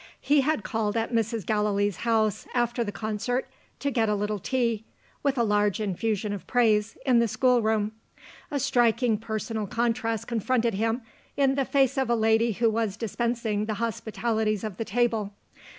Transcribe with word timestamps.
He 0.19 0.41
had 0.41 0.63
called 0.63 0.97
at 0.97 1.13
Mrs. 1.13 1.45
Gallilee's 1.45 1.97
house, 1.97 2.47
after 2.55 2.83
the 2.83 2.91
concert, 2.91 3.47
to 3.79 3.91
get 3.91 4.09
a 4.09 4.15
little 4.15 4.39
tea 4.39 4.83
(with 5.21 5.37
a 5.37 5.43
large 5.43 5.79
infusion 5.79 6.33
of 6.33 6.47
praise) 6.47 6.97
in 7.05 7.19
the 7.19 7.27
schoolroom. 7.27 7.91
A 8.49 8.59
striking 8.59 9.19
personal 9.19 9.67
contrast 9.67 10.25
confronted 10.27 10.73
him, 10.73 11.03
in 11.37 11.53
the 11.53 11.65
face 11.65 11.99
of 11.99 12.07
the 12.07 12.17
lady 12.17 12.53
who 12.53 12.71
was 12.71 12.97
dispensing 12.97 13.65
the 13.65 13.75
hospitalities 13.75 14.63
of 14.63 14.77
the 14.77 14.85
table. 14.85 15.33